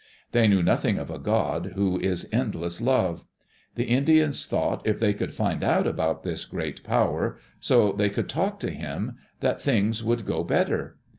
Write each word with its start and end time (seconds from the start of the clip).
They 0.31 0.47
knew 0.47 0.63
nothing 0.63 0.97
of 0.97 1.11
a 1.11 1.19
God 1.19 1.73
who 1.75 1.99
is 1.99 2.27
endless 2.33 2.81
love. 2.81 3.25
The 3.75 3.83
Indians 3.85 4.47
thought 4.47 4.81
if 4.83 4.99
they 4.99 5.13
could 5.13 5.31
find 5.31 5.63
out 5.63 5.85
about 5.85 6.23
this 6.23 6.43
Great 6.43 6.83
Power, 6.83 7.37
so 7.59 7.91
they 7.91 8.09
could 8.09 8.27
talk 8.27 8.59
to 8.61 8.71
him, 8.71 9.17
that 9.41 9.59
things 9.59 10.03
would 10.03 10.25
go 10.25 10.43
better. 10.43 10.97